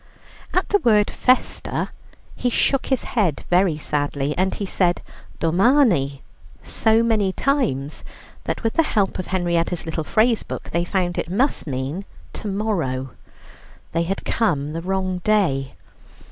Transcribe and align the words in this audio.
At 0.51 0.69
the 0.69 0.79
word 0.79 1.11
"festa" 1.11 1.91
he 2.35 2.49
shook 2.49 2.87
his 2.87 3.03
head 3.03 3.45
very 3.51 3.77
sadly, 3.77 4.35
and 4.35 4.55
he 4.55 4.65
said 4.65 5.03
"Domani" 5.39 6.23
so 6.63 7.03
many 7.03 7.31
times 7.33 8.03
that, 8.45 8.63
with 8.63 8.73
the 8.73 8.81
help 8.81 9.19
of 9.19 9.27
Henrietta's 9.27 9.85
little 9.85 10.03
phrase 10.03 10.41
book, 10.41 10.71
they 10.71 10.85
found 10.85 11.19
it 11.19 11.29
must 11.29 11.67
mean 11.67 12.03
"To 12.33 12.47
morrow." 12.47 13.11
They 13.91 14.01
had 14.01 14.25
come 14.25 14.73
the 14.73 14.81
wrong 14.81 15.19
day. 15.19 15.73